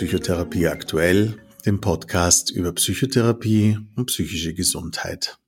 [0.00, 5.38] Psychotherapie aktuell, dem Podcast über Psychotherapie und psychische Gesundheit.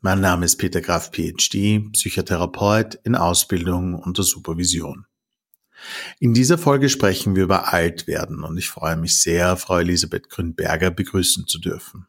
[0.00, 5.04] Mein Name ist Peter Graf, PhD, Psychotherapeut in Ausbildung unter Supervision.
[6.20, 10.90] In dieser Folge sprechen wir über Altwerden und ich freue mich sehr, Frau Elisabeth Grünberger
[10.90, 12.06] begrüßen zu dürfen.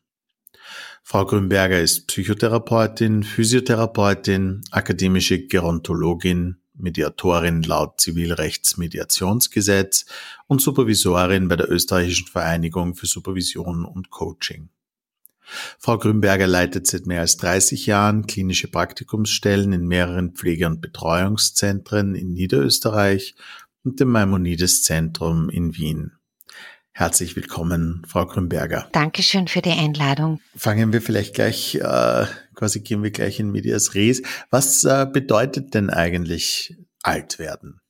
[1.03, 10.05] Frau Grünberger ist Psychotherapeutin, Physiotherapeutin, akademische Gerontologin, Mediatorin laut Zivilrechtsmediationsgesetz
[10.47, 14.69] und Supervisorin bei der Österreichischen Vereinigung für Supervision und Coaching.
[15.77, 22.15] Frau Grünberger leitet seit mehr als 30 Jahren klinische Praktikumsstellen in mehreren Pflege- und Betreuungszentren
[22.15, 23.35] in Niederösterreich
[23.83, 26.13] und dem Maimonides Zentrum in Wien.
[26.95, 28.87] Herzlich willkommen, Frau Grünberger.
[28.91, 30.39] Dankeschön für die Einladung.
[30.55, 34.21] Fangen wir vielleicht gleich, äh, quasi gehen wir gleich in Medias Res.
[34.49, 37.81] Was äh, bedeutet denn eigentlich alt werden?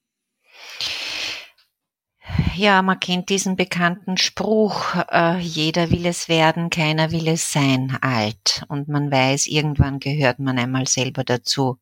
[2.56, 7.98] Ja, man kennt diesen bekannten Spruch, äh, jeder will es werden, keiner will es sein,
[8.02, 8.64] alt.
[8.70, 11.80] Und man weiß, irgendwann gehört man einmal selber dazu.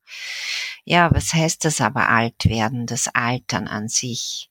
[0.83, 4.49] Ja, was heißt das aber alt werden, das Altern an sich?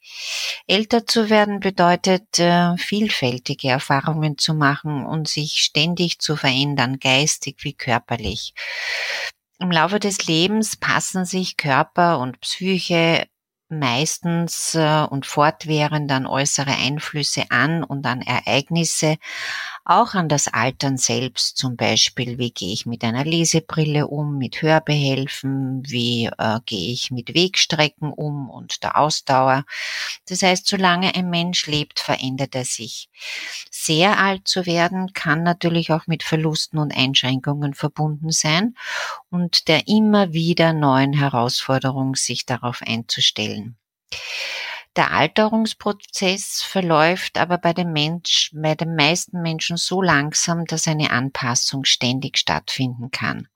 [0.69, 7.56] Älter zu werden bedeutet, äh, vielfältige Erfahrungen zu machen und sich ständig zu verändern, geistig
[7.62, 8.54] wie körperlich.
[9.58, 13.27] Im Laufe des Lebens passen sich Körper und Psyche
[13.70, 19.16] meistens äh, und fortwährend an äußere Einflüsse an und an Ereignisse,
[19.91, 24.62] auch an das Altern selbst, zum Beispiel, wie gehe ich mit einer Lesebrille um, mit
[24.62, 29.64] Hörbehelfen, wie äh, gehe ich mit Wegstrecken um und der Ausdauer.
[30.28, 33.08] Das heißt, solange ein Mensch lebt, verändert er sich.
[33.70, 38.77] Sehr alt zu werden kann natürlich auch mit Verlusten und Einschränkungen verbunden sein
[39.28, 43.76] und der immer wieder neuen Herausforderung, sich darauf einzustellen.
[44.97, 51.11] Der Alterungsprozess verläuft aber bei den Mensch, bei den meisten Menschen so langsam, dass eine
[51.11, 53.47] Anpassung ständig stattfinden kann.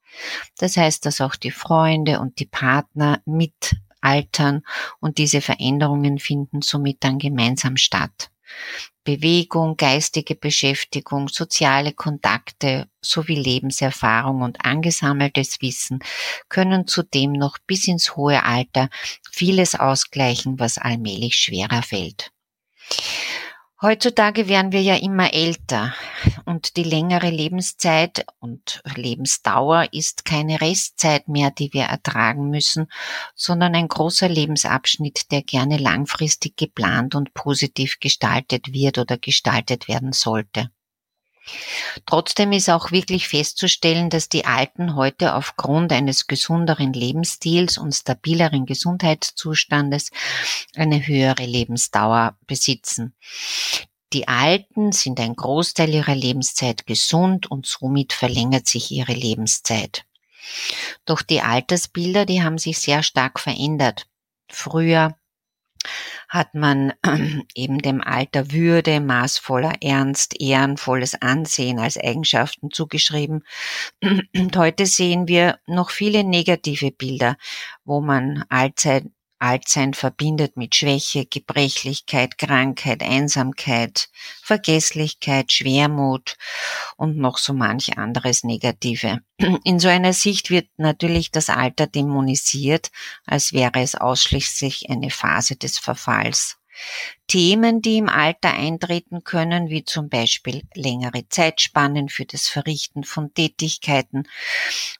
[0.57, 4.63] Das heißt, dass auch die Freunde und die Partner mit altern
[4.99, 8.29] und diese Veränderungen finden somit dann gemeinsam statt.
[9.03, 15.99] Bewegung, geistige Beschäftigung, soziale Kontakte sowie Lebenserfahrung und angesammeltes Wissen
[16.49, 18.89] können zudem noch bis ins hohe Alter
[19.35, 22.31] vieles ausgleichen, was allmählich schwerer fällt.
[23.81, 25.93] Heutzutage werden wir ja immer älter
[26.45, 32.87] und die längere Lebenszeit und Lebensdauer ist keine Restzeit mehr, die wir ertragen müssen,
[33.35, 40.13] sondern ein großer Lebensabschnitt, der gerne langfristig geplant und positiv gestaltet wird oder gestaltet werden
[40.13, 40.71] sollte.
[42.05, 48.65] Trotzdem ist auch wirklich festzustellen, dass die Alten heute aufgrund eines gesunderen Lebensstils und stabileren
[48.65, 50.11] Gesundheitszustandes
[50.75, 53.15] eine höhere Lebensdauer besitzen.
[54.13, 60.05] Die Alten sind ein Großteil ihrer Lebenszeit gesund und somit verlängert sich ihre Lebenszeit.
[61.05, 64.07] Doch die Altersbilder, die haben sich sehr stark verändert.
[64.47, 65.17] Früher
[66.35, 66.93] hat man
[67.55, 73.43] eben dem Alter Würde, maßvoller Ernst, ehrenvolles Ansehen als Eigenschaften zugeschrieben.
[74.35, 77.37] Und heute sehen wir noch viele negative Bilder,
[77.85, 79.05] wo man allzeit
[79.39, 84.09] Altsein verbindet mit Schwäche, Gebrechlichkeit, Krankheit, Einsamkeit,
[84.41, 86.37] Vergesslichkeit, Schwermut
[86.97, 89.19] und noch so manch anderes Negative.
[89.63, 92.91] In so einer Sicht wird natürlich das Alter dämonisiert,
[93.25, 96.57] als wäre es ausschließlich eine Phase des Verfalls.
[97.27, 103.33] Themen, die im Alter eintreten können, wie zum Beispiel längere Zeitspannen für das Verrichten von
[103.33, 104.27] Tätigkeiten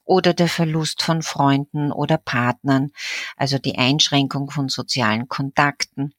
[0.04, 2.92] oder der Verlust von Freunden oder Partnern,
[3.38, 6.14] also die Einschränkung von sozialen Kontakten,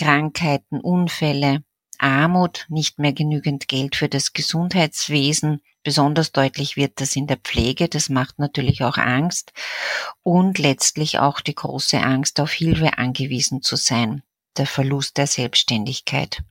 [0.00, 1.64] Krankheiten, Unfälle,
[1.98, 7.88] Armut, nicht mehr genügend Geld für das Gesundheitswesen, Besonders deutlich wird das in der Pflege,
[7.88, 9.52] das macht natürlich auch Angst
[10.22, 14.22] und letztlich auch die große Angst, auf Hilfe angewiesen zu sein
[14.56, 16.42] der Verlust der Selbstständigkeit.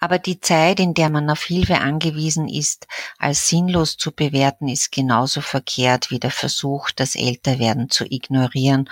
[0.00, 2.86] Aber die Zeit, in der man auf Hilfe angewiesen ist,
[3.18, 8.90] als sinnlos zu bewerten, ist genauso verkehrt wie der Versuch, das Älterwerden zu ignorieren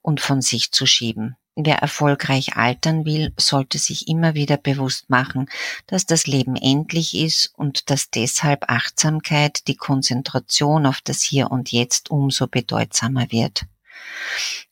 [0.00, 1.36] und von sich zu schieben.
[1.56, 5.50] Wer erfolgreich altern will, sollte sich immer wieder bewusst machen,
[5.86, 11.72] dass das Leben endlich ist und dass deshalb Achtsamkeit, die Konzentration auf das Hier und
[11.72, 13.66] Jetzt umso bedeutsamer wird.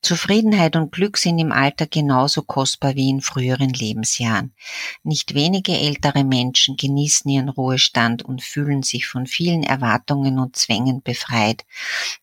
[0.01, 4.55] Zufriedenheit und Glück sind im Alter genauso kostbar wie in früheren Lebensjahren.
[5.03, 11.03] Nicht wenige ältere Menschen genießen ihren Ruhestand und fühlen sich von vielen Erwartungen und Zwängen
[11.03, 11.65] befreit.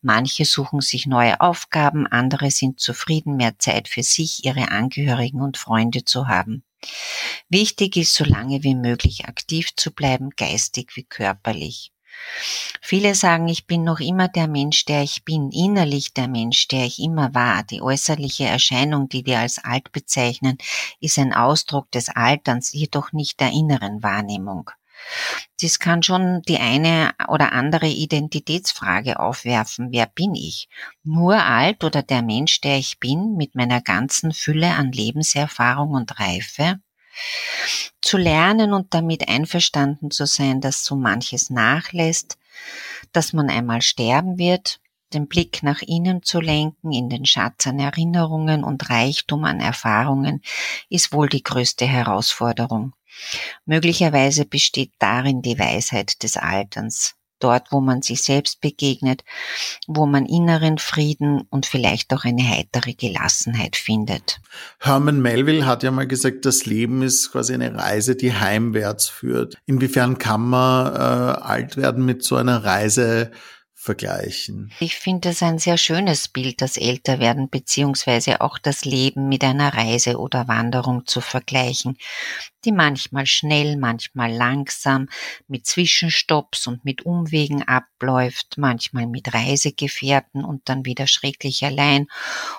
[0.01, 5.57] Manche suchen sich neue Aufgaben, andere sind zufrieden, mehr Zeit für sich, ihre Angehörigen und
[5.57, 6.63] Freunde zu haben.
[7.49, 11.91] Wichtig ist, so lange wie möglich aktiv zu bleiben, geistig wie körperlich.
[12.81, 16.85] Viele sagen, ich bin noch immer der Mensch, der ich bin, innerlich der Mensch, der
[16.85, 17.63] ich immer war.
[17.63, 20.57] Die äußerliche Erscheinung, die wir als alt bezeichnen,
[20.99, 24.69] ist ein Ausdruck des Alterns, jedoch nicht der inneren Wahrnehmung.
[25.61, 29.91] Dies kann schon die eine oder andere Identitätsfrage aufwerfen.
[29.91, 30.69] Wer bin ich?
[31.03, 36.19] Nur alt oder der Mensch, der ich bin, mit meiner ganzen Fülle an Lebenserfahrung und
[36.19, 36.79] Reife?
[38.05, 42.37] Zu lernen und damit einverstanden zu sein, dass so manches nachlässt,
[43.13, 44.79] dass man einmal sterben wird,
[45.15, 50.43] den Blick nach innen zu lenken, in den Schatz an Erinnerungen und Reichtum an Erfahrungen,
[50.87, 52.93] ist wohl die größte Herausforderung.
[53.65, 59.23] Möglicherweise besteht darin die Weisheit des Alterns, dort, wo man sich selbst begegnet,
[59.87, 64.39] wo man inneren Frieden und vielleicht auch eine heitere Gelassenheit findet.
[64.79, 69.55] Herman Melville hat ja mal gesagt, das Leben ist quasi eine Reise, die heimwärts führt.
[69.65, 73.31] Inwiefern kann man äh, alt werden mit so einer Reise
[73.85, 74.71] vergleichen.
[74.79, 79.73] Ich finde es ein sehr schönes Bild, das Älterwerden beziehungsweise auch das Leben mit einer
[79.73, 81.97] Reise oder Wanderung zu vergleichen,
[82.65, 85.07] die manchmal schnell, manchmal langsam,
[85.47, 92.07] mit Zwischenstopps und mit Umwegen abläuft, manchmal mit Reisegefährten und dann wieder schrecklich allein.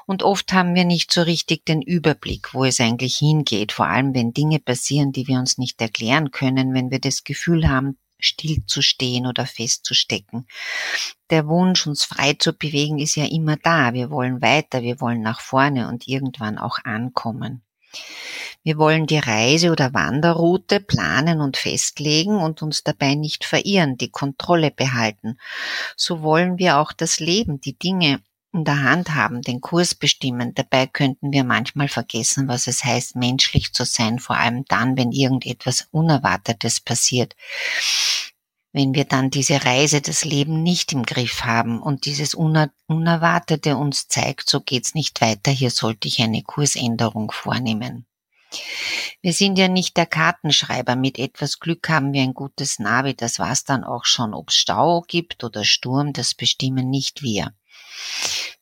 [0.06, 4.14] Und oft haben wir nicht so richtig den Überblick, wo es eigentlich hingeht, vor allem
[4.14, 9.27] wenn Dinge passieren, die wir uns nicht erklären können, wenn wir das Gefühl haben, stillzustehen
[9.27, 10.47] oder festzustecken.
[11.31, 13.93] Der Wunsch, uns frei zu bewegen, ist ja immer da.
[13.95, 17.63] Wir wollen weiter, wir wollen nach vorne und irgendwann auch ankommen.
[18.63, 24.11] Wir wollen die Reise oder Wanderroute planen und festlegen und uns dabei nicht verirren, die
[24.11, 25.39] Kontrolle behalten.
[25.97, 28.21] So wollen wir auch das Leben, die Dinge
[28.56, 30.55] in der Hand haben, den Kurs bestimmen.
[30.55, 35.12] Dabei könnten wir manchmal vergessen, was es heißt, menschlich zu sein, vor allem dann, wenn
[35.12, 37.37] irgendetwas Unerwartetes passiert.
[38.73, 43.76] Wenn wir dann diese Reise, das Leben nicht im Griff haben und dieses Uner Unerwartete
[43.76, 48.06] uns zeigt, so geht's nicht weiter, hier sollte ich eine Kursänderung vornehmen.
[49.23, 50.94] Wir sind ja nicht der Kartenschreiber.
[50.94, 53.14] Mit etwas Glück haben wir ein gutes Navi.
[53.14, 54.35] Das war's dann auch schon.
[54.35, 57.52] Ob Stau gibt oder Sturm, das bestimmen nicht wir.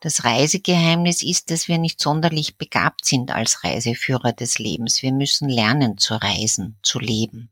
[0.00, 5.02] Das Reisegeheimnis ist, dass wir nicht sonderlich begabt sind als Reiseführer des Lebens.
[5.02, 7.50] Wir müssen lernen zu reisen, zu leben.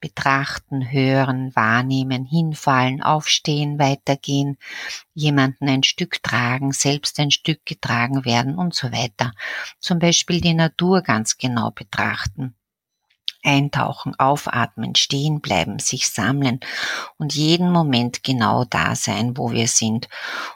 [0.00, 4.58] Betrachten, hören, wahrnehmen, hinfallen, aufstehen, weitergehen,
[5.14, 9.32] jemanden ein Stück tragen, selbst ein Stück getragen werden und so weiter.
[9.80, 12.54] Zum Beispiel die Natur ganz genau betrachten
[13.46, 16.60] eintauchen, aufatmen, stehen bleiben, sich sammeln
[17.16, 20.08] und jeden Moment genau da sein, wo wir sind.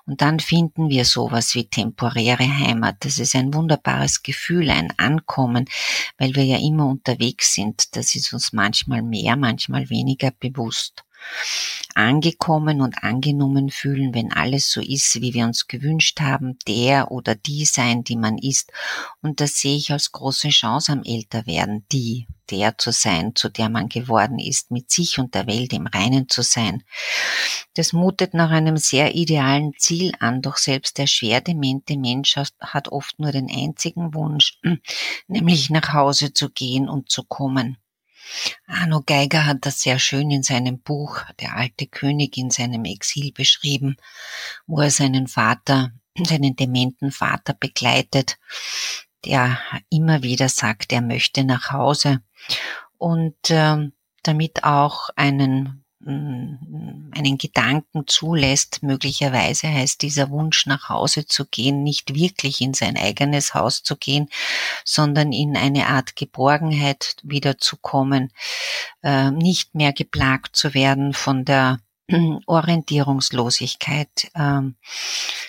[0.06, 2.96] Und dann finden wir sowas wie temporäre Heimat.
[3.00, 5.66] Das ist ein wunderbares Gefühl, ein Ankommen,
[6.18, 7.96] weil wir ja immer unterwegs sind.
[7.96, 11.04] Das ist uns manchmal mehr, manchmal weniger bewusst
[11.94, 17.34] angekommen und angenommen fühlen, wenn alles so ist, wie wir uns gewünscht haben, der oder
[17.34, 18.72] die sein, die man ist.
[19.22, 23.68] Und das sehe ich als große Chance am Älterwerden, die, der zu sein, zu der
[23.68, 26.82] man geworden ist, mit sich und der Welt im Reinen zu sein.
[27.74, 32.88] Das mutet nach einem sehr idealen Ziel an, doch selbst der schwer demente Mensch hat
[32.88, 34.58] oft nur den einzigen Wunsch,
[35.28, 37.78] nämlich nach Hause zu gehen und zu kommen.
[38.66, 43.32] Arno Geiger hat das sehr schön in seinem Buch Der alte König in seinem Exil
[43.32, 43.96] beschrieben,
[44.66, 48.38] wo er seinen Vater, seinen dementen Vater begleitet,
[49.24, 49.58] der
[49.90, 52.22] immer wieder sagt, er möchte nach Hause.
[52.98, 53.90] Und äh,
[54.22, 62.14] damit auch einen einen Gedanken zulässt, möglicherweise heißt dieser Wunsch nach Hause zu gehen, nicht
[62.14, 64.28] wirklich in sein eigenes Haus zu gehen,
[64.84, 68.32] sondern in eine Art Geborgenheit wiederzukommen,
[69.02, 71.80] äh, nicht mehr geplagt zu werden von der
[72.46, 74.60] Orientierungslosigkeit, äh,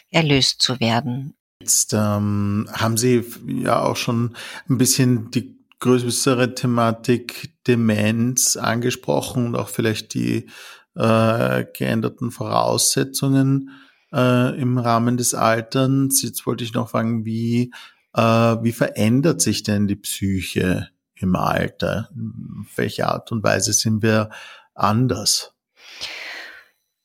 [0.10, 1.34] erlöst zu werden.
[1.62, 4.36] Jetzt ähm, haben Sie ja auch schon
[4.68, 10.48] ein bisschen die größere Thematik Demenz angesprochen und auch vielleicht die
[10.96, 13.72] äh, geänderten Voraussetzungen
[14.14, 16.22] äh, im Rahmen des Alterns.
[16.22, 17.74] Jetzt wollte ich noch fragen, wie,
[18.14, 22.10] äh, wie verändert sich denn die Psyche im Alter?
[22.62, 24.30] Auf welche Art und Weise sind wir
[24.74, 25.54] anders?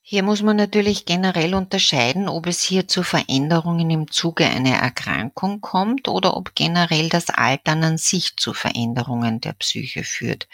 [0.09, 5.61] Hier muss man natürlich generell unterscheiden, ob es hier zu Veränderungen im Zuge einer Erkrankung
[5.61, 10.47] kommt oder ob generell das Altern an sich zu Veränderungen der Psyche führt.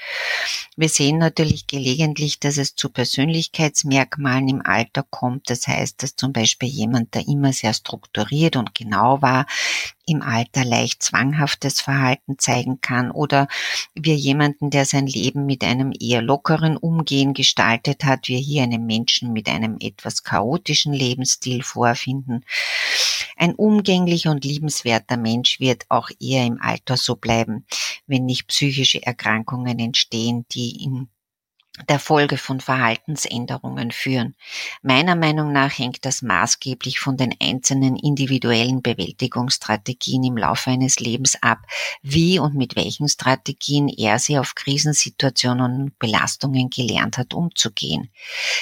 [0.74, 5.50] Wir sehen natürlich gelegentlich, dass es zu Persönlichkeitsmerkmalen im Alter kommt.
[5.50, 9.44] Das heißt, dass zum Beispiel jemand, der immer sehr strukturiert und genau war,
[10.06, 13.48] im Alter leicht zwanghaftes Verhalten zeigen kann oder
[13.94, 18.86] wir jemanden, der sein Leben mit einem eher lockeren Umgehen gestaltet hat, wir hier einen
[18.86, 22.44] Menschen mit einem etwas chaotischen Lebensstil vorfinden.
[23.36, 27.66] Ein umgänglicher und liebenswerter Mensch wird auch eher im Alter so bleiben,
[28.06, 31.08] wenn nicht psychische Erkrankungen entstehen, die in
[31.88, 34.34] der Folge von Verhaltensänderungen führen.
[34.82, 41.42] Meiner Meinung nach hängt das maßgeblich von den einzelnen individuellen Bewältigungsstrategien im Laufe eines Lebens
[41.42, 41.60] ab,
[42.02, 48.10] wie und mit welchen Strategien er sie auf Krisensituationen und Belastungen gelernt hat umzugehen.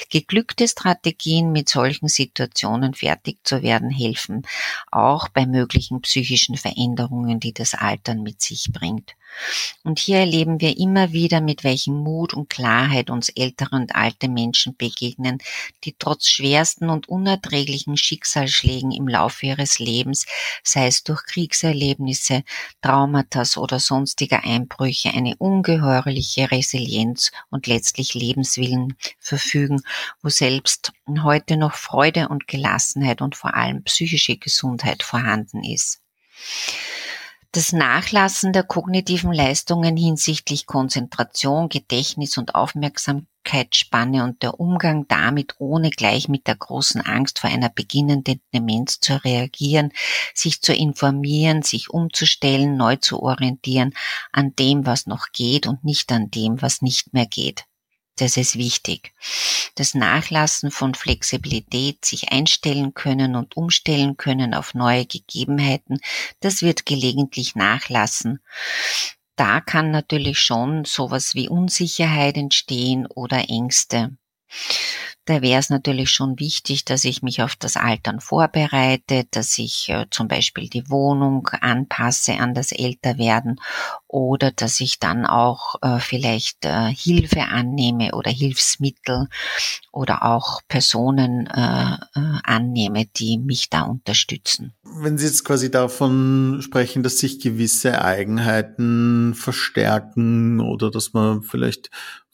[0.08, 4.46] Geglückte Strategien mit solchen Situationen fertig zu werden helfen,
[4.92, 9.16] auch bei möglichen psychischen Veränderungen, die das Altern mit sich bringt.
[9.82, 14.28] Und hier erleben wir immer wieder, mit welchem Mut und Klarheit uns ältere und alte
[14.28, 15.38] Menschen begegnen,
[15.84, 20.26] die trotz schwersten und unerträglichen Schicksalsschlägen im Laufe ihres Lebens,
[20.62, 22.44] sei es durch Kriegserlebnisse,
[22.82, 29.82] Traumata oder sonstiger Einbrüche, eine ungeheuerliche Resilienz und letztlich Lebenswillen verfügen,
[30.22, 36.00] wo selbst heute noch Freude und Gelassenheit und vor allem psychische Gesundheit vorhanden ist.
[37.52, 45.90] Das Nachlassen der kognitiven Leistungen hinsichtlich Konzentration, Gedächtnis und Aufmerksamkeitsspanne und der Umgang damit, ohne
[45.90, 49.90] gleich mit der großen Angst vor einer beginnenden Demenz zu reagieren,
[50.32, 53.94] sich zu informieren, sich umzustellen, neu zu orientieren
[54.30, 57.64] an dem, was noch geht und nicht an dem, was nicht mehr geht.
[58.20, 59.14] Das ist wichtig.
[59.76, 66.00] Das Nachlassen von Flexibilität, sich einstellen können und umstellen können auf neue Gegebenheiten,
[66.40, 68.40] das wird gelegentlich nachlassen.
[69.36, 74.18] Da kann natürlich schon sowas wie Unsicherheit entstehen oder Ängste
[75.30, 79.88] da wäre es natürlich schon wichtig, dass ich mich auf das Altern vorbereite, dass ich
[79.88, 83.60] äh, zum Beispiel die Wohnung anpasse an das Älterwerden
[84.08, 89.28] oder dass ich dann auch äh, vielleicht äh, Hilfe annehme oder Hilfsmittel
[89.92, 94.72] oder auch Personen annehme, die mich da unterstützen.
[94.84, 101.90] Wenn Sie jetzt quasi davon sprechen, dass sich gewisse Eigenheiten verstärken oder dass man vielleicht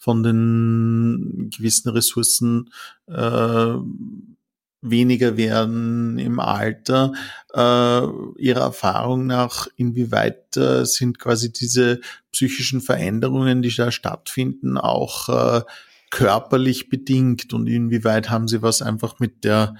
[0.06, 2.70] von den gewissen Ressourcen
[3.08, 3.74] äh,
[4.80, 7.12] weniger werden im Alter.
[7.52, 8.06] Äh,
[8.40, 15.62] Ihrer Erfahrung nach, inwieweit äh, sind quasi diese psychischen Veränderungen, die da stattfinden, auch äh,
[16.10, 19.74] körperlich bedingt und inwieweit haben sie was einfach mit der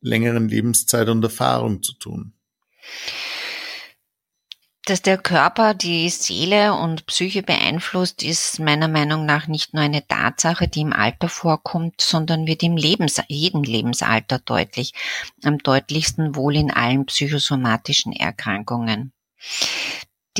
[0.00, 2.32] längeren Lebenszeit und Erfahrung zu tun?
[4.86, 10.06] Dass der Körper die Seele und Psyche beeinflusst, ist meiner Meinung nach nicht nur eine
[10.06, 14.92] Tatsache, die im Alter vorkommt, sondern wird im Lebens, jedem Lebensalter deutlich.
[15.44, 19.12] Am deutlichsten wohl in allen psychosomatischen Erkrankungen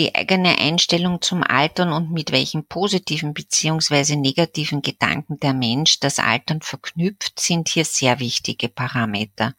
[0.00, 6.18] die eigene Einstellung zum Altern und mit welchen positiven beziehungsweise negativen Gedanken der Mensch das
[6.18, 9.54] Altern verknüpft, sind hier sehr wichtige Parameter.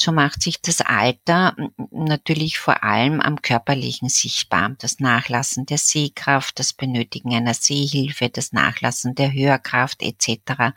[0.00, 1.56] So macht sich das Alter
[1.90, 4.76] natürlich vor allem am körperlichen sichtbar.
[4.78, 10.76] Das Nachlassen der Sehkraft, das Benötigen einer Sehhilfe, das Nachlassen der Hörkraft etc.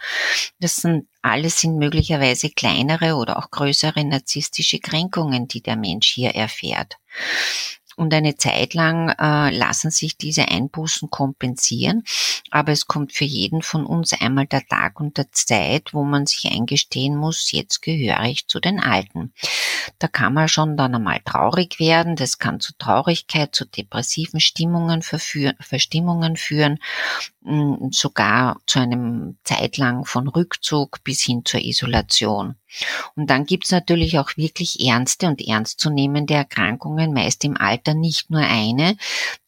[0.59, 6.31] Das sind alles sind möglicherweise kleinere oder auch größere narzisstische Kränkungen, die der Mensch hier
[6.31, 6.97] erfährt
[7.99, 12.03] und eine Zeit lang äh, lassen sich diese Einbußen kompensieren.
[12.49, 16.25] Aber es kommt für jeden von uns einmal der Tag und der Zeit, wo man
[16.25, 19.33] sich eingestehen muss, jetzt gehöre ich zu den Alten.
[19.99, 22.15] Da kann man schon dann einmal traurig werden.
[22.15, 26.79] Das kann zu Traurigkeit, zu depressiven Stimmungen Verstimmungen führen,
[27.91, 32.55] sogar zu einem Zeitlang von Rückzug bis hin zur Isolation.
[33.15, 38.41] Und dann gibt's natürlich auch wirklich ernste und ernstzunehmende Erkrankungen, meist im Alter nicht nur
[38.41, 38.97] eine,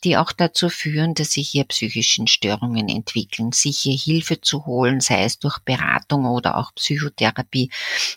[0.04, 3.52] die auch dazu führen, dass sich hier psychischen Störungen entwickeln.
[3.52, 7.70] Sich hier Hilfe zu holen, sei es durch Beratung oder auch Psychotherapie,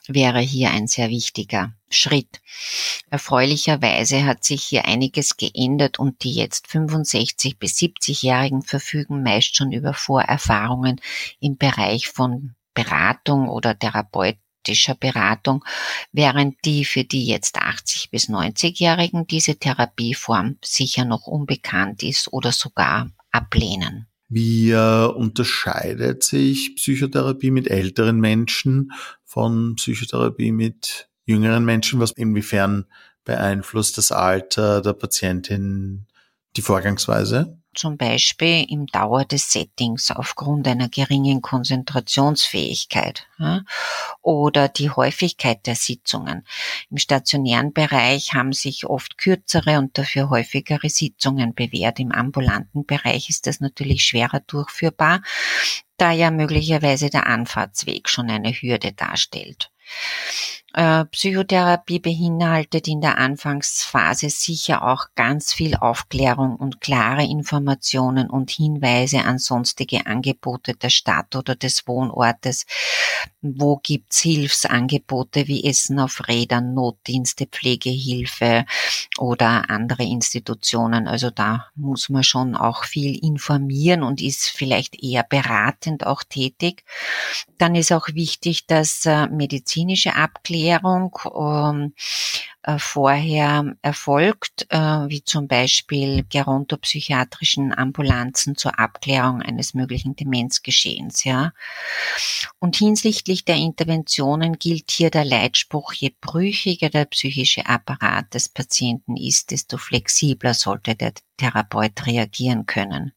[0.08, 2.40] wäre hier ein sehr wichtiger Schritt.
[3.10, 9.72] Erfreulicherweise hat sich hier einiges geändert und die jetzt 65 bis 70-Jährigen verfügen meist schon
[9.72, 11.00] über Vorerfahrungen
[11.40, 14.36] im Bereich von Beratung oder Therapeut
[14.98, 15.64] Beratung,
[16.12, 22.52] während die für die jetzt 80 bis 90-Jährigen diese Therapieform sicher noch unbekannt ist oder
[22.52, 24.06] sogar ablehnen.
[24.28, 28.92] Wie äh, unterscheidet sich Psychotherapie mit älteren Menschen
[29.24, 32.00] von Psychotherapie mit jüngeren Menschen?
[32.00, 32.86] Was inwiefern
[33.24, 36.06] beeinflusst das Alter der Patientin
[36.56, 37.58] die Vorgangsweise?
[37.74, 43.62] Zum Beispiel im Dauer des Settings aufgrund einer geringen Konzentrationsfähigkeit ja,
[44.22, 46.46] oder die Häufigkeit der Sitzungen.
[46.90, 52.00] Im stationären Bereich haben sich oft kürzere und dafür häufigere Sitzungen bewährt.
[52.00, 55.22] Im ambulanten Bereich ist das natürlich schwerer durchführbar,
[55.96, 59.70] da ja möglicherweise der Anfahrtsweg schon eine Hürde darstellt.
[60.74, 68.50] Äh, Psychotherapie beinhaltet in der Anfangsphase sicher auch ganz viel Aufklärung und klare Informationen und
[68.50, 72.66] Hinweise an sonstige Angebote der Stadt oder des Wohnortes.
[73.40, 78.64] Wo gibt's Hilfsangebote wie Essen auf Rädern, Notdienste, Pflegehilfe
[79.18, 81.06] oder andere Institutionen.
[81.06, 86.82] Also da muss man schon auch viel informieren und ist vielleicht eher beratend auch tätig.
[87.58, 95.22] Dann ist auch wichtig, dass äh, medizinische Abklärung Aufklärung ähm, äh, vorher erfolgt, äh, wie
[95.24, 101.24] zum Beispiel gerontopsychiatrischen Ambulanzen zur Abklärung eines möglichen Demenzgeschehens.
[101.24, 101.52] Ja.
[102.58, 109.16] Und hinsichtlich der Interventionen gilt hier der Leitspruch, je brüchiger der psychische Apparat des Patienten
[109.16, 113.12] ist, desto flexibler sollte der Therapeut reagieren können.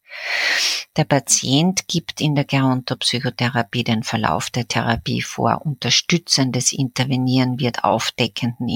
[0.96, 5.62] Der Patient gibt in der Gerontopsychotherapie den Verlauf der Therapie vor.
[5.64, 8.68] Unterstützendes Intervenieren wird aufdeckenden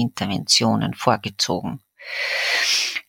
[0.62, 1.80] Interventionen vorgezogen.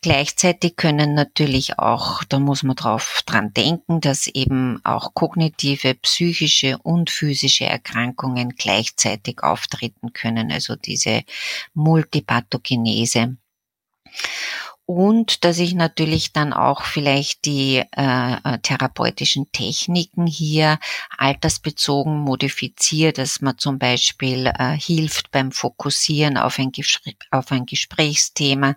[0.02, 6.78] Gleichzeitig können natürlich auch, da muss man drauf dran denken, dass eben auch kognitive, psychische
[6.80, 11.24] und physische Erkrankungen gleichzeitig auftreten können, also diese
[11.74, 13.38] Multipathogenese
[14.86, 20.78] und dass ich natürlich dann auch vielleicht die äh, äh, therapeutischen Techniken hier
[21.18, 26.72] altersbezogen modifiziere, dass man zum Beispiel äh, hilft beim Fokussieren auf ein,
[27.32, 28.76] auf ein Gesprächsthema,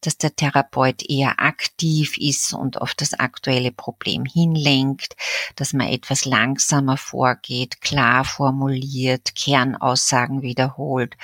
[0.00, 5.14] dass der Therapeut eher aktiv ist und auf das aktuelle Problem hinlenkt,
[5.54, 11.16] dass man etwas langsamer vorgeht, klar formuliert, Kernaussagen wiederholt,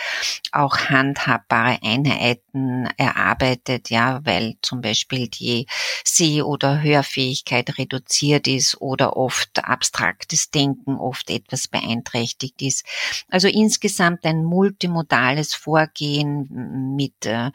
[0.53, 5.67] auch handhabbare Einheiten erarbeitet, ja, weil zum Beispiel die
[6.04, 12.85] Seh- oder Hörfähigkeit reduziert ist oder oft abstraktes Denken oft etwas beeinträchtigt ist.
[13.28, 17.50] Also insgesamt ein multimodales Vorgehen mit äh,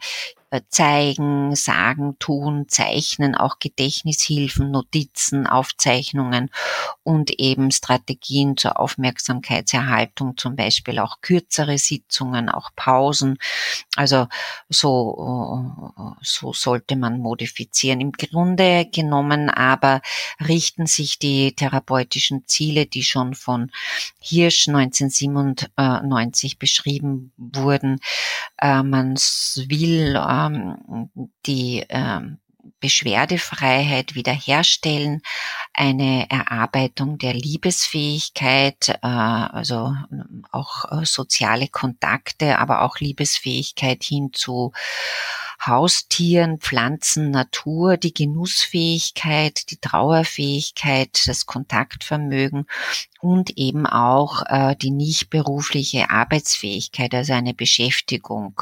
[0.68, 6.50] zeigen, sagen, tun, zeichnen, auch Gedächtnishilfen, Notizen, Aufzeichnungen
[7.02, 13.38] und eben Strategien zur Aufmerksamkeitserhaltung, zum Beispiel auch kürzere Sitzungen, auch Pausen.
[13.96, 14.28] Also
[14.68, 18.00] so, so sollte man modifizieren.
[18.00, 20.00] Im Grunde genommen aber
[20.46, 23.70] richten sich die therapeutischen Ziele, die schon von
[24.20, 28.00] Hirsch 1997 beschrieben wurden.
[28.58, 31.10] Äh, man will ähm,
[31.46, 32.38] die ähm,
[32.80, 35.22] Beschwerdefreiheit wiederherstellen,
[35.72, 39.94] eine Erarbeitung der Liebesfähigkeit, äh, also
[40.50, 44.72] auch äh, soziale Kontakte, aber auch Liebesfähigkeit hin zu
[45.64, 52.66] Haustieren, Pflanzen, Natur, die Genussfähigkeit, die Trauerfähigkeit, das Kontaktvermögen
[53.20, 58.60] und eben auch äh, die nicht berufliche Arbeitsfähigkeit, also eine Beschäftigung.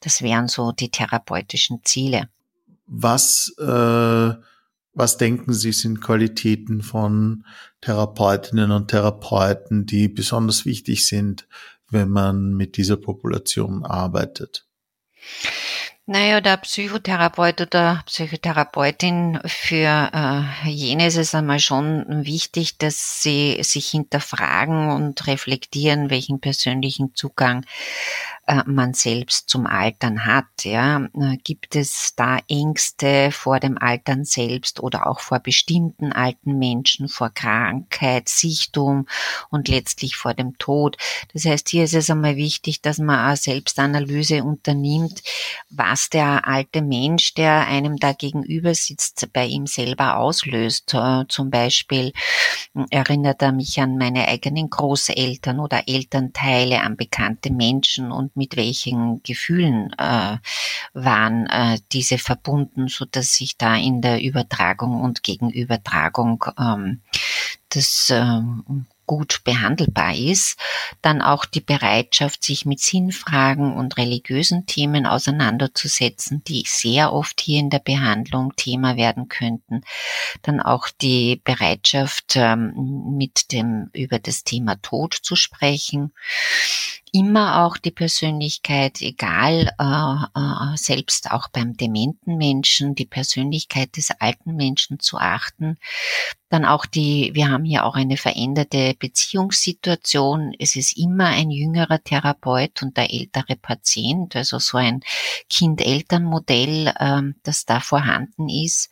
[0.00, 2.28] Das wären so die therapeutischen Ziele.
[2.86, 4.34] Was, äh,
[4.92, 7.44] was denken Sie sind Qualitäten von
[7.80, 11.48] Therapeutinnen und Therapeuten, die besonders wichtig sind,
[11.90, 14.66] wenn man mit dieser Population arbeitet?
[16.08, 20.10] Naja, der Psychotherapeut oder Psychotherapeutin für
[20.64, 27.16] äh, jene ist es einmal schon wichtig, dass sie sich hinterfragen und reflektieren, welchen persönlichen
[27.16, 27.66] Zugang
[28.46, 30.46] äh, man selbst zum Altern hat.
[30.62, 36.56] Ja, äh, gibt es da Ängste vor dem Altern selbst oder auch vor bestimmten alten
[36.56, 39.08] Menschen, vor Krankheit, Sichtum
[39.50, 40.96] und letztlich vor dem Tod?
[41.32, 45.24] Das heißt, hier ist es einmal wichtig, dass man eine Selbstanalyse unternimmt,
[45.68, 50.94] was der alte Mensch, der einem da gegenüber sitzt, bei ihm selber auslöst.
[50.94, 52.12] Äh, zum Beispiel
[52.90, 59.22] erinnert er mich an meine eigenen Großeltern oder Elternteile, an bekannte Menschen und mit welchen
[59.22, 60.38] Gefühlen äh,
[60.94, 67.00] waren äh, diese verbunden, so dass sich da in der Übertragung und Gegenübertragung ähm,
[67.68, 70.58] das ähm, gut behandelbar ist,
[71.02, 77.60] dann auch die Bereitschaft, sich mit Sinnfragen und religiösen Themen auseinanderzusetzen, die sehr oft hier
[77.60, 79.82] in der Behandlung Thema werden könnten,
[80.42, 86.12] dann auch die Bereitschaft, ähm, mit dem über das Thema Tod zu sprechen,
[87.16, 94.10] immer auch die Persönlichkeit, egal, äh, äh, selbst auch beim dementen Menschen, die Persönlichkeit des
[94.10, 95.78] alten Menschen zu achten.
[96.50, 100.54] Dann auch die, wir haben hier auch eine veränderte Beziehungssituation.
[100.58, 105.00] Es ist immer ein jüngerer Therapeut und der ältere Patient, also so ein
[105.48, 108.90] Kind-Eltern-Modell, ähm, das da vorhanden ist.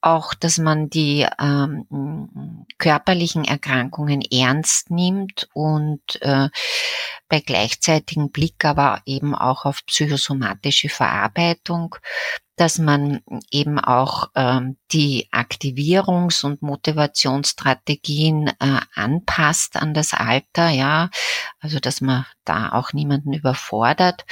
[0.00, 6.48] Auch, dass man die ähm, körperlichen Erkrankungen ernst nimmt und äh,
[7.28, 11.96] bei gleichzeitigem Blick aber eben auch auf psychosomatische Verarbeitung
[12.56, 21.10] dass man eben auch ähm, die Aktivierungs- und Motivationsstrategien äh, anpasst an das Alter, ja,
[21.58, 24.24] also dass man da auch niemanden überfordert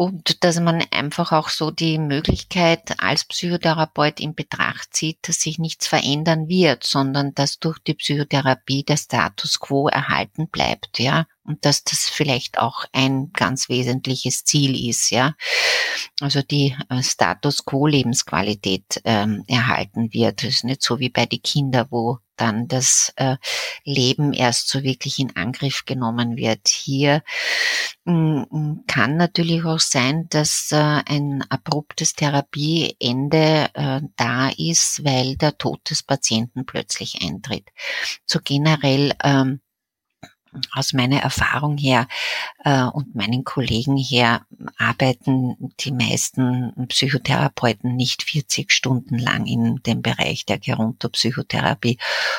[0.00, 5.58] und dass man einfach auch so die Möglichkeit als Psychotherapeut in Betracht zieht, dass sich
[5.58, 11.66] nichts verändern wird, sondern dass durch die Psychotherapie der Status quo erhalten bleibt, ja, und
[11.66, 15.34] dass das vielleicht auch ein ganz wesentliches Ziel ist, ja.
[16.22, 20.42] Also die äh, Status quo Lebensqualität ähm, erhalten wird.
[20.42, 23.36] Das ist nicht so wie bei den Kindern, wo dann das äh,
[23.84, 26.68] Leben erst so wirklich in Angriff genommen wird.
[26.68, 27.22] Hier
[28.04, 35.58] mm, kann natürlich auch sein, dass äh, ein abruptes Therapieende äh, da ist, weil der
[35.58, 37.68] Tod des Patienten plötzlich eintritt.
[38.24, 39.60] So generell ähm,
[40.72, 42.08] aus meiner Erfahrung her
[42.64, 44.46] äh, und meinen Kollegen her
[44.78, 51.98] arbeiten die meisten Psychotherapeuten nicht 40 Stunden lang in dem Bereich der Gerontopsychotherapie,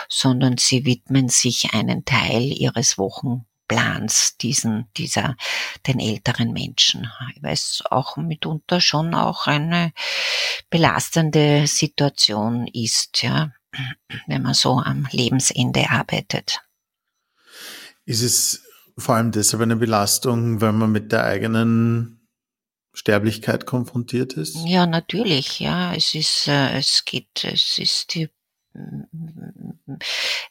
[0.10, 5.36] sondern sie widmen sich einen Teil ihres Wochenplans diesen, dieser,
[5.88, 7.10] den älteren Menschen.
[7.42, 9.94] Weil es auch mitunter schon auch eine
[10.70, 13.52] belastende Situation ist, ja,
[14.28, 16.62] wenn man so am Lebensende arbeitet.
[18.06, 18.64] Ist es
[18.98, 22.28] vor allem deshalb eine Belastung, weil man mit der eigenen
[22.94, 24.58] Sterblichkeit konfrontiert ist?
[24.66, 25.94] Ja, natürlich, ja.
[25.94, 28.30] Es ist, äh, es geht, es ist die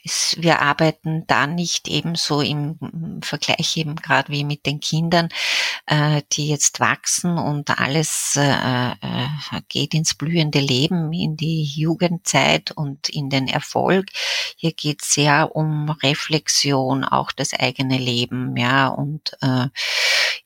[0.04, 5.28] es, wir arbeiten da nicht ebenso im Vergleich eben gerade wie mit den Kindern,
[5.86, 8.92] äh, die jetzt wachsen und alles äh, äh,
[9.68, 14.08] geht ins blühende Leben, in die Jugendzeit und in den Erfolg.
[14.56, 19.68] Hier geht es sehr um Reflexion, auch das eigene Leben, ja, und äh,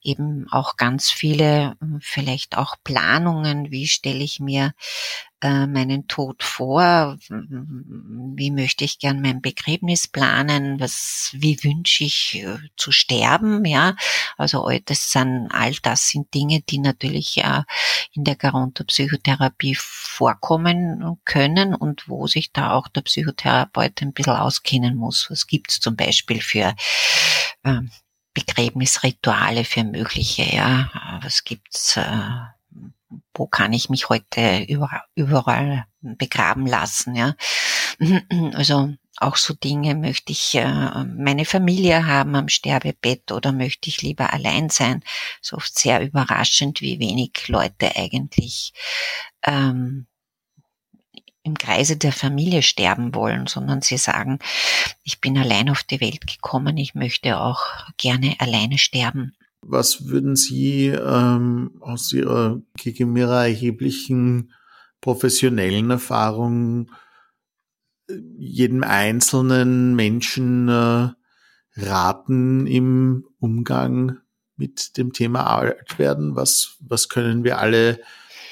[0.02, 4.74] eben auch ganz viele vielleicht auch Planungen, wie stelle ich mir
[5.40, 7.18] äh, meinen Tod vor?
[7.28, 10.80] Wie möchte ich gern mein Begräbnis planen?
[10.80, 13.64] Was, wie wünsche ich äh, zu sterben?
[13.64, 13.96] Ja,
[14.36, 17.64] also all das sind, all das sind Dinge, die natürlich ja
[18.12, 24.96] in der Gerontopsychotherapie vorkommen können und wo sich da auch der Psychotherapeut ein bisschen auskennen
[24.96, 25.30] muss.
[25.30, 26.74] Was gibt's zum Beispiel für
[27.64, 27.80] äh,
[28.34, 31.20] Begräbnisrituale für mögliche, ja?
[31.22, 31.96] Was gibt's?
[31.96, 32.53] Äh,
[33.34, 34.64] wo kann ich mich heute
[35.16, 37.34] überall, begraben lassen, ja.
[38.54, 44.02] Also auch so Dinge, möchte ich äh, meine Familie haben am Sterbebett oder möchte ich
[44.02, 45.04] lieber allein sein?
[45.40, 48.72] So oft sehr überraschend, wie wenig Leute eigentlich
[49.44, 50.06] ähm,
[51.44, 54.38] im Kreise der Familie sterben wollen, sondern sie sagen,
[55.04, 57.62] ich bin allein auf die Welt gekommen, ich möchte auch
[57.98, 59.36] gerne alleine sterben.
[59.66, 62.60] Was würden Sie ähm, aus Ihrer
[63.16, 64.52] Ihrer erheblichen
[65.00, 66.90] professionellen Erfahrung
[68.08, 71.08] äh, jedem einzelnen Menschen äh,
[71.76, 74.18] raten im Umgang
[74.56, 76.36] mit dem Thema Altwerden?
[76.36, 78.00] Was, was können wir alle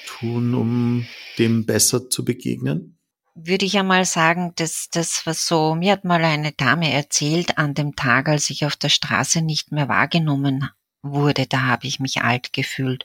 [0.07, 1.07] tun, um
[1.38, 2.98] dem besser zu begegnen?
[3.35, 7.72] würde ich einmal sagen, dass das, was so, mir hat mal eine Dame erzählt an
[7.72, 10.68] dem Tag, als ich auf der Straße nicht mehr wahrgenommen
[11.03, 13.05] wurde, da habe ich mich alt gefühlt.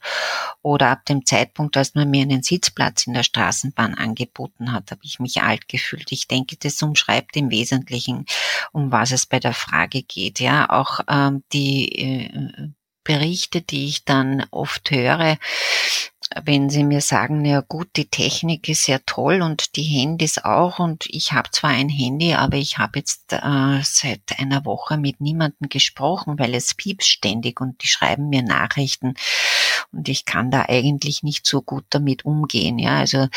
[0.61, 5.01] Oder ab dem Zeitpunkt, als man mir einen Sitzplatz in der Straßenbahn angeboten hat, habe
[5.03, 6.11] ich mich alt gefühlt.
[6.11, 8.25] Ich denke, das umschreibt im Wesentlichen,
[8.71, 10.39] um was es bei der Frage geht.
[10.39, 12.69] Ja, auch ähm, die äh,
[13.03, 15.37] Berichte, die ich dann oft höre,
[16.43, 20.79] wenn Sie mir sagen, ja gut, die Technik ist ja toll und die Handys auch
[20.79, 25.21] und ich habe zwar ein Handy, aber ich habe jetzt äh, seit einer Woche mit
[25.21, 29.15] niemandem gesprochen, weil es piepst ständig und die schreiben mir Nachrichten
[29.91, 32.79] und ich kann da eigentlich nicht so gut damit umgehen.
[32.79, 33.27] Ja, also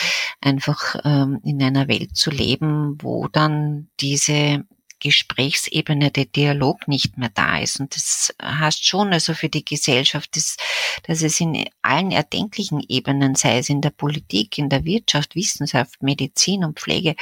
[0.41, 4.65] einfach ähm, in einer Welt zu leben, wo dann diese
[5.01, 7.81] Gesprächsebene, der Dialog nicht mehr da ist.
[7.81, 10.57] Und das heißt schon, also für die Gesellschaft, dass,
[11.05, 16.03] dass es in allen erdenklichen Ebenen, sei es in der Politik, in der Wirtschaft, Wissenschaft,
[16.03, 17.17] Medizin und Pflege,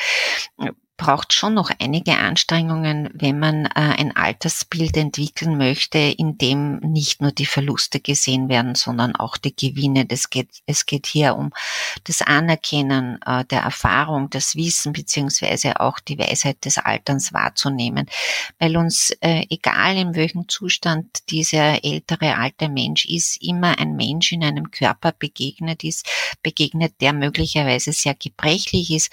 [0.99, 7.23] braucht schon noch einige Anstrengungen, wenn man äh, ein Altersbild entwickeln möchte, in dem nicht
[7.23, 10.07] nur die Verluste gesehen werden, sondern auch die Gewinne.
[10.07, 11.53] Das geht, es geht hier um
[12.05, 18.07] das Anerkennen äh, der Erfahrung, das Wissen beziehungsweise auch die Weisheit des Alterns wahrzunehmen,
[18.59, 24.33] weil uns äh, egal in welchem Zustand dieser ältere alte Mensch ist, immer ein Mensch
[24.33, 26.09] in einem Körper begegnet ist,
[26.43, 29.13] begegnet, der möglicherweise sehr gebrechlich ist,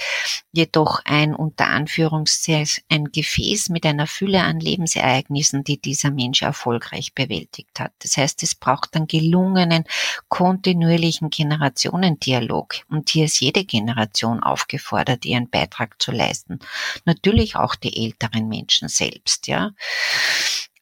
[0.52, 7.14] jedoch ein unter Anführungszeichen ein Gefäß mit einer Fülle an Lebensereignissen, die dieser Mensch erfolgreich
[7.14, 7.92] bewältigt hat.
[8.00, 9.86] Das heißt, es braucht einen gelungenen,
[10.30, 12.76] kontinuierlichen Generationendialog.
[12.90, 16.60] Und hier ist jede Generation aufgefordert, ihren Beitrag zu leisten.
[17.06, 19.72] Natürlich auch die älteren Menschen selbst, ja.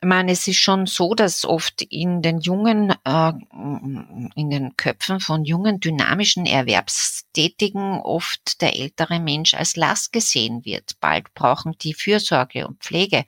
[0.03, 3.31] Ich meine, es ist schon so, dass oft in den jungen, äh,
[4.35, 10.99] in den Köpfen von jungen, dynamischen Erwerbstätigen oft der ältere Mensch als Last gesehen wird.
[10.99, 13.23] Bald brauchen die Fürsorge und Pflege.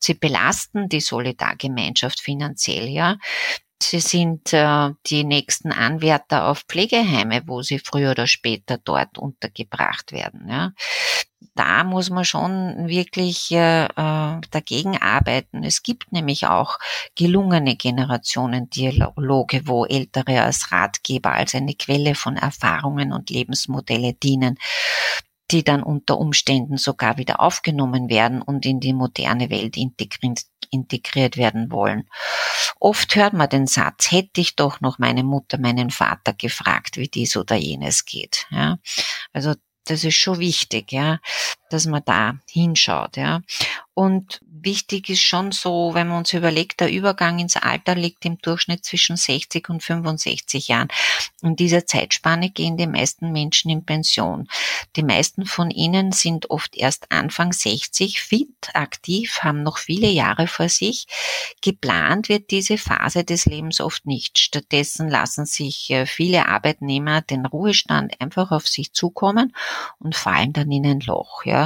[0.00, 3.18] Sie belasten die Solidargemeinschaft finanziell, ja.
[3.80, 10.12] Sie sind äh, die nächsten Anwärter auf Pflegeheime, wo sie früher oder später dort untergebracht
[10.12, 10.48] werden.
[10.48, 10.72] Ja.
[11.54, 15.62] Da muss man schon wirklich äh, äh dagegen arbeiten.
[15.62, 16.78] Es gibt nämlich auch
[17.14, 24.58] gelungene Generationendialoge, wo Ältere als Ratgeber, als eine Quelle von Erfahrungen und Lebensmodelle dienen
[25.50, 31.36] die dann unter Umständen sogar wieder aufgenommen werden und in die moderne Welt integriert, integriert
[31.36, 32.08] werden wollen.
[32.80, 37.08] Oft hört man den Satz, hätte ich doch noch meine Mutter, meinen Vater gefragt, wie
[37.08, 38.46] dies oder jenes geht.
[38.50, 38.78] Ja?
[39.32, 39.54] Also
[39.84, 41.18] das ist schon wichtig, ja,
[41.70, 43.42] dass man da hinschaut, ja.
[43.98, 48.38] Und wichtig ist schon so, wenn man uns überlegt, der Übergang ins Alter liegt im
[48.38, 50.86] Durchschnitt zwischen 60 und 65 Jahren.
[51.42, 54.46] In dieser Zeitspanne gehen die meisten Menschen in Pension.
[54.94, 60.46] Die meisten von ihnen sind oft erst Anfang 60 fit, aktiv, haben noch viele Jahre
[60.46, 61.08] vor sich.
[61.60, 64.38] Geplant wird diese Phase des Lebens oft nicht.
[64.38, 69.56] Stattdessen lassen sich äh, viele Arbeitnehmer den Ruhestand einfach auf sich zukommen
[69.98, 71.44] und fallen dann in ein Loch.
[71.44, 71.57] Ja.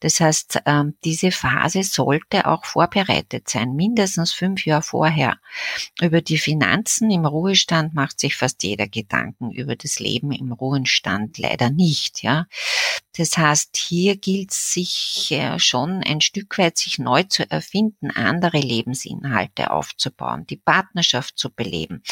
[0.00, 5.38] Das heißt, ähm, diese Phase sollte auch vorbereitet sein, mindestens fünf Jahre vorher.
[6.00, 11.38] Über die Finanzen im Ruhestand macht sich fast jeder Gedanken, über das Leben im Ruhestand
[11.38, 12.22] leider nicht.
[12.22, 12.46] Ja.
[13.16, 18.10] Das heißt, hier gilt es sich äh, schon ein Stück weit sich neu zu erfinden,
[18.10, 22.02] andere Lebensinhalte aufzubauen, die Partnerschaft zu beleben,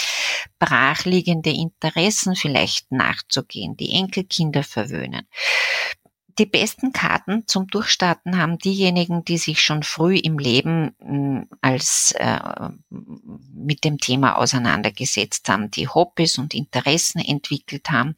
[0.58, 5.26] brachliegende Interessen vielleicht nachzugehen, die Enkelkinder verwöhnen
[6.38, 12.14] die besten Karten zum Durchstarten haben diejenigen, die sich schon früh im Leben hm, als
[12.16, 12.38] äh,
[13.54, 18.14] mit dem Thema auseinandergesetzt haben, die Hobbys und Interessen entwickelt haben.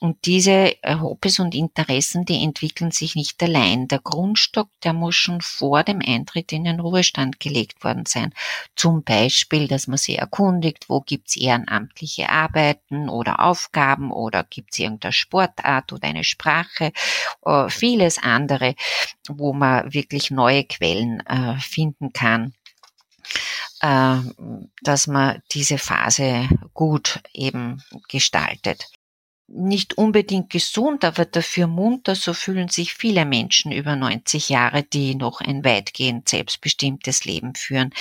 [0.00, 3.88] Und diese äh, Hobbys und Interessen, die entwickeln sich nicht allein.
[3.88, 8.34] Der Grundstock, der muss schon vor dem Eintritt in den Ruhestand gelegt worden sein.
[8.74, 15.12] Zum Beispiel, dass man sich erkundigt, wo gibt's ehrenamtliche Arbeiten oder Aufgaben oder gibt's irgendeine
[15.12, 16.92] Sportart oder eine Sprache
[17.44, 18.74] äh, vieles andere,
[19.28, 22.52] wo man wirklich neue Quellen äh, finden kann
[23.80, 24.16] äh,
[24.82, 28.86] dass man diese Phase gut eben gestaltet.
[29.48, 35.14] Nicht unbedingt gesund, aber dafür munter, so fühlen sich viele Menschen über 90 Jahre, die
[35.14, 37.94] noch ein weitgehend selbstbestimmtes Leben führen.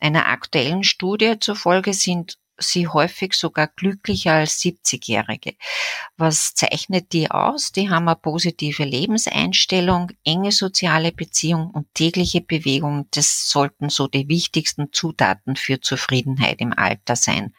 [0.00, 5.54] Einer aktuellen Studie zufolge sind sie häufig sogar glücklicher als 70-Jährige.
[6.16, 7.70] Was zeichnet die aus?
[7.70, 13.06] Die haben eine positive Lebenseinstellung, enge soziale Beziehung und tägliche Bewegung.
[13.12, 17.54] Das sollten so die wichtigsten Zutaten für Zufriedenheit im Alter sein,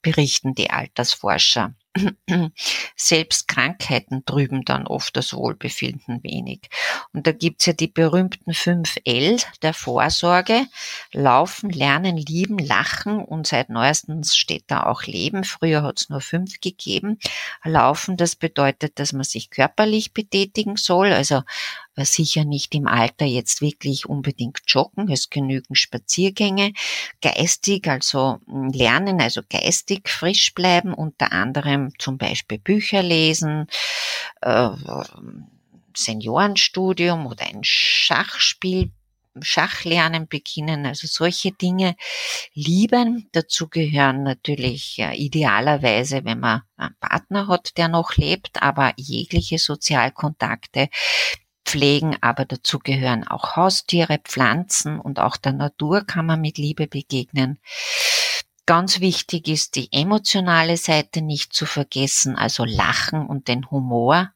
[0.00, 1.74] berichten die Altersforscher.
[2.96, 6.68] Selbst Krankheiten trüben dann oft das Wohlbefinden wenig.
[7.12, 10.66] Und da gibt's ja die berühmten fünf L der Vorsorge.
[11.12, 15.42] Laufen, lernen, lieben, lachen und seit neuestens steht da auch Leben.
[15.42, 17.18] Früher hat's nur fünf gegeben.
[17.64, 21.42] Laufen, das bedeutet, dass man sich körperlich betätigen soll, also
[22.04, 26.72] sicher nicht im Alter jetzt wirklich unbedingt joggen, es genügen Spaziergänge,
[27.20, 33.66] geistig, also hm, lernen, also geistig frisch bleiben, unter anderem zum Beispiel Bücher lesen,
[34.42, 34.70] äh,
[35.94, 38.90] Seniorenstudium oder ein Schachspiel
[39.42, 41.96] Schachlernen beginnen, also solche Dinge
[42.54, 43.28] lieben.
[43.32, 50.88] Dazu gehören natürlich idealerweise, wenn man einen Partner hat, der noch lebt, aber jegliche Sozialkontakte
[51.70, 56.88] pflegen, aber dazu gehören auch Haustiere, Pflanzen und auch der Natur kann man mit Liebe
[56.88, 57.58] begegnen.
[58.66, 64.32] Ganz wichtig ist die emotionale Seite nicht zu vergessen, also Lachen und den Humor.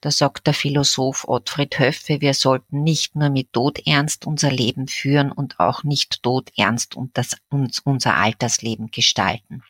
[0.00, 5.30] Da sagt der Philosoph Ottfried Höffe, wir sollten nicht nur mit Todernst unser Leben führen
[5.30, 9.62] und auch nicht todernst und das, uns unser Altersleben gestalten.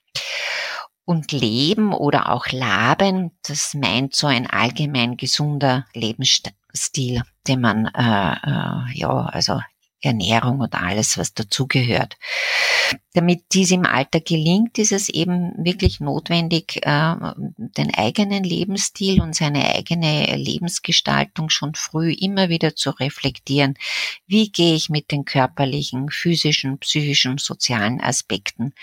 [1.04, 6.52] Und Leben oder auch Laben, das meint so ein allgemein gesunder Lebensstil,
[7.46, 9.60] den man äh, äh, ja also
[10.02, 12.16] Ernährung und alles, was dazugehört.
[13.12, 17.14] Damit dies im Alter gelingt, ist es eben wirklich notwendig, äh,
[17.56, 23.74] den eigenen Lebensstil und seine eigene Lebensgestaltung schon früh immer wieder zu reflektieren.
[24.26, 28.74] Wie gehe ich mit den körperlichen, physischen, psychischen, sozialen Aspekten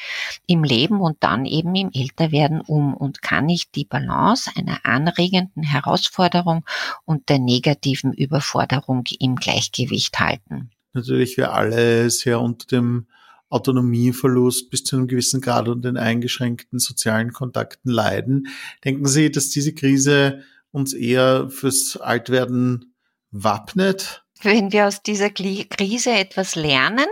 [0.45, 5.63] im Leben und dann eben im Älterwerden um und kann ich die Balance einer anregenden
[5.63, 6.65] Herausforderung
[7.06, 10.69] und der negativen Überforderung im Gleichgewicht halten?
[10.93, 13.08] Natürlich wir alle sehr unter dem
[13.50, 18.47] Autonomieverlust bis zu einem gewissen Grad und den eingeschränkten sozialen Kontakten leiden.
[18.84, 22.93] Denken Sie, dass diese Krise uns eher fürs Altwerden
[23.32, 24.26] wappnet?
[24.41, 27.08] Wenn wir aus dieser Krise etwas lernen,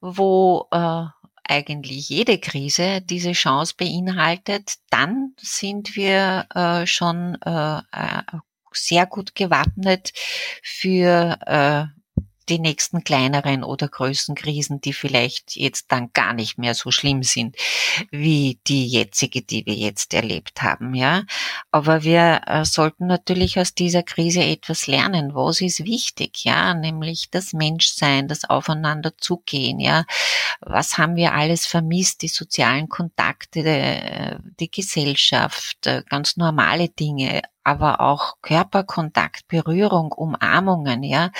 [0.00, 1.04] wo äh,
[1.48, 8.22] eigentlich jede Krise diese Chance beinhaltet, dann sind wir äh, schon äh, äh
[8.72, 10.12] sehr gut gewappnet
[10.62, 11.84] für äh,
[12.48, 17.22] die nächsten kleineren oder größeren Krisen, die vielleicht jetzt dann gar nicht mehr so schlimm
[17.22, 17.56] sind
[18.10, 21.22] wie die jetzige, die wir jetzt erlebt haben, ja.
[21.70, 25.34] Aber wir äh, sollten natürlich aus dieser Krise etwas lernen.
[25.34, 26.74] Was ist wichtig, ja?
[26.74, 30.04] Nämlich das Menschsein, das Aufeinander zugehen, ja.
[30.60, 32.22] Was haben wir alles vermisst?
[32.22, 41.02] Die sozialen Kontakte, die, die Gesellschaft, äh, ganz normale Dinge, aber auch Körperkontakt, Berührung, Umarmungen,
[41.02, 41.32] ja.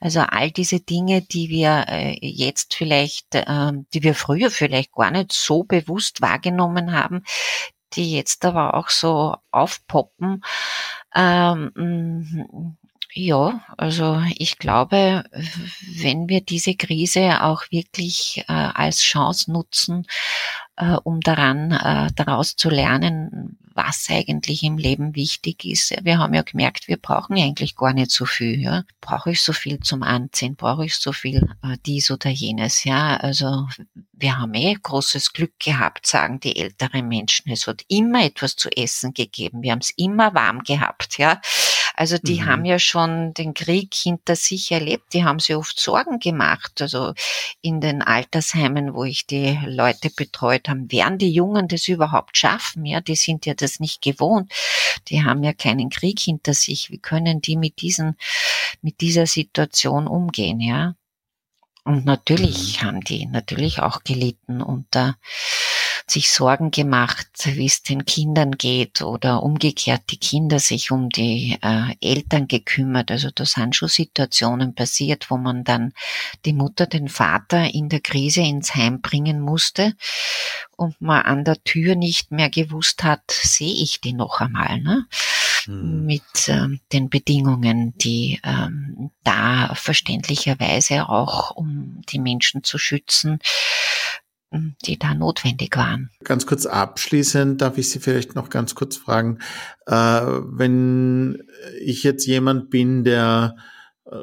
[0.00, 5.10] Also all diese Dinge, die wir äh, jetzt vielleicht, ähm, die wir früher vielleicht gar
[5.10, 7.24] nicht so bewusst wahrgenommen haben,
[7.92, 10.42] die jetzt aber auch so aufpoppen.
[11.14, 12.76] Ähm,
[13.12, 15.24] ja, also ich glaube,
[16.00, 20.06] wenn wir diese Krise auch wirklich äh, als Chance nutzen,
[20.76, 21.70] äh, um daran
[22.14, 25.94] daraus zu lernen, was eigentlich im Leben wichtig ist.
[26.02, 28.60] Wir haben ja gemerkt, wir brauchen eigentlich gar nicht so viel.
[28.60, 28.84] Ja?
[29.00, 30.56] Brauche ich so viel zum Anziehen?
[30.56, 32.84] Brauche ich so viel äh, dies oder jenes?
[32.84, 33.68] Ja, also
[34.12, 37.50] wir haben eh großes Glück gehabt, sagen die älteren Menschen.
[37.52, 39.62] Es hat immer etwas zu essen gegeben.
[39.62, 41.18] Wir haben es immer warm gehabt.
[41.18, 41.40] Ja,
[41.96, 42.46] also die mhm.
[42.46, 45.14] haben ja schon den Krieg hinter sich erlebt.
[45.14, 46.82] Die haben sich oft Sorgen gemacht.
[46.82, 47.14] Also
[47.62, 52.84] in den Altersheimen, wo ich die Leute betreut habe, werden die Jungen das überhaupt schaffen?
[52.84, 54.52] Ja, die sind ja das nicht gewohnt.
[55.08, 56.90] Die haben ja keinen Krieg hinter sich.
[56.90, 58.18] Wie können die mit diesen,
[58.82, 60.60] mit dieser Situation umgehen?
[60.60, 60.96] Ja.
[61.84, 62.86] Und natürlich mhm.
[62.86, 65.16] haben die natürlich auch gelitten unter
[66.08, 71.58] sich Sorgen gemacht, wie es den Kindern geht oder umgekehrt die Kinder sich um die
[71.62, 73.10] äh, Eltern gekümmert.
[73.10, 75.92] Also da sind schon Situationen passiert, wo man dann
[76.44, 79.94] die Mutter, den Vater in der Krise ins Heim bringen musste
[80.76, 84.80] und man an der Tür nicht mehr gewusst hat, sehe ich die noch einmal.
[84.80, 85.06] Ne?
[85.66, 86.06] Hm.
[86.06, 93.40] mit ähm, den Bedingungen, die ähm, da verständlicherweise auch, um die Menschen zu schützen,
[94.84, 96.10] die da notwendig waren.
[96.24, 99.38] Ganz kurz abschließend darf ich Sie vielleicht noch ganz kurz fragen,
[99.86, 101.42] äh, wenn
[101.80, 103.56] ich jetzt jemand bin, der
[104.04, 104.16] äh,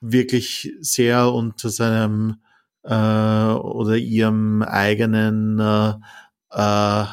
[0.00, 2.36] wirklich sehr unter seinem
[2.82, 5.94] äh, oder ihrem eigenen äh,
[6.50, 7.04] äh,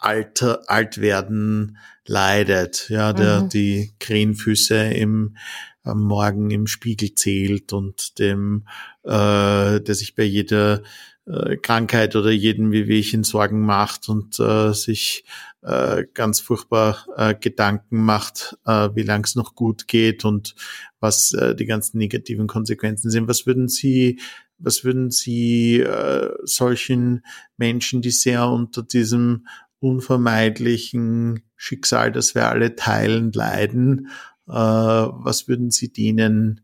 [0.00, 3.48] Alter, Altwerden leidet, ja, der mhm.
[3.50, 5.36] die Krähenfüße im
[5.84, 8.66] am Morgen im Spiegel zählt und dem,
[9.02, 10.82] äh, der sich bei jeder
[11.26, 15.24] äh, Krankheit oder jeden Wehwehchen Sorgen macht und äh, sich
[15.62, 20.54] äh, ganz furchtbar äh, Gedanken macht, äh, wie lang es noch gut geht und
[20.98, 23.28] was äh, die ganzen negativen Konsequenzen sind.
[23.28, 24.20] Was würden Sie,
[24.58, 27.24] was würden Sie äh, solchen
[27.56, 29.46] Menschen, die sehr unter diesem
[29.78, 34.08] unvermeidlichen Schicksal, das wir alle teilen, leiden,
[34.48, 36.62] äh, was würden Sie denen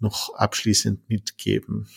[0.00, 1.88] noch abschließend mitgeben?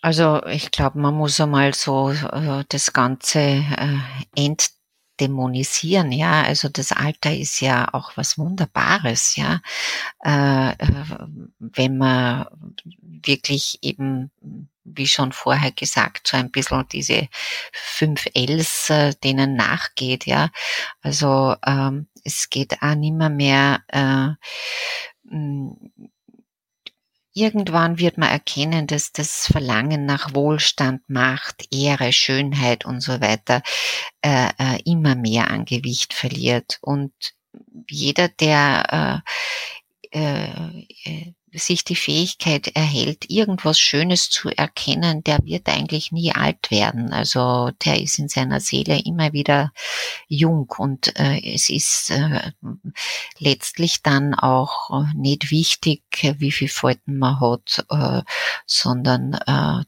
[0.00, 3.98] Also ich glaube, man muss einmal so äh, das Ganze äh,
[4.36, 6.42] entdämonisieren, ja.
[6.42, 9.60] Also das Alter ist ja auch was Wunderbares, ja.
[10.24, 11.04] Äh, äh,
[11.58, 12.46] wenn man
[13.00, 14.30] wirklich eben,
[14.84, 17.28] wie schon vorher gesagt, so ein bisschen diese
[17.72, 20.50] fünf Ls äh, denen nachgeht, ja.
[21.02, 24.28] Also ähm, es geht auch nimmer mehr äh,
[27.38, 33.62] Irgendwann wird man erkennen, dass das Verlangen nach Wohlstand, Macht, Ehre, Schönheit und so weiter
[34.22, 36.78] äh, äh, immer mehr an Gewicht verliert.
[36.80, 37.12] Und
[37.88, 39.22] jeder, der
[40.10, 40.18] äh,
[41.04, 47.12] äh, sich die Fähigkeit erhält, irgendwas Schönes zu erkennen, der wird eigentlich nie alt werden.
[47.12, 49.72] Also der ist in seiner Seele immer wieder
[50.26, 52.52] jung und äh, es ist äh,
[53.38, 56.02] letztlich dann auch nicht wichtig,
[56.38, 58.22] wie viel Falten man hat, äh,
[58.66, 59.84] sondern äh,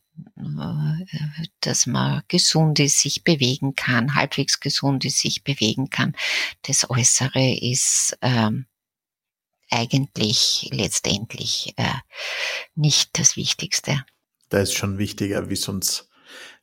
[1.60, 6.14] dass man gesund ist, sich bewegen kann, halbwegs gesund ist, sich bewegen kann.
[6.62, 8.66] Das Äußere ist ähm,
[9.70, 11.84] eigentlich letztendlich äh,
[12.74, 14.04] nicht das Wichtigste.
[14.48, 16.08] Da ist schon wichtiger, wie es uns,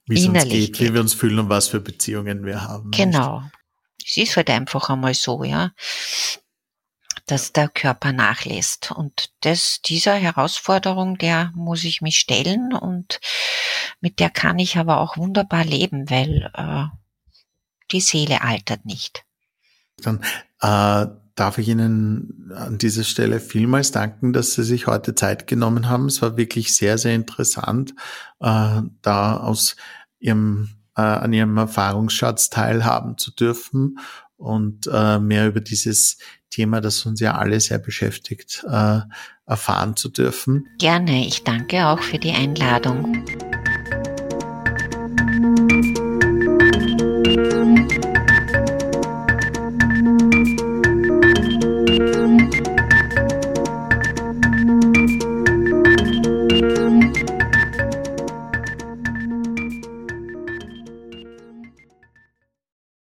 [0.06, 2.92] wie es uns geht, geht, wie wir uns fühlen und was für Beziehungen wir haben.
[2.92, 3.44] Genau.
[4.06, 5.72] Es ist halt einfach einmal so, ja,
[7.28, 8.92] dass der Körper nachlässt.
[8.92, 13.20] Und das, dieser Herausforderung, der muss ich mich stellen und
[14.00, 16.86] mit der kann ich aber auch wunderbar leben, weil äh,
[17.92, 19.26] die Seele altert nicht.
[19.98, 20.24] Dann
[20.62, 21.08] äh,
[21.38, 26.08] darf ich Ihnen an dieser Stelle vielmals danken, dass Sie sich heute Zeit genommen haben.
[26.08, 27.94] Es war wirklich sehr, sehr interessant,
[28.42, 29.76] äh, da aus
[30.20, 34.00] Ihrem, äh, an Ihrem Erfahrungsschatz teilhaben zu dürfen
[34.36, 36.18] und äh, mehr über dieses
[36.50, 39.00] Thema, das uns ja alle sehr beschäftigt, äh,
[39.46, 40.66] erfahren zu dürfen.
[40.80, 41.26] Gerne.
[41.26, 43.24] Ich danke auch für die Einladung.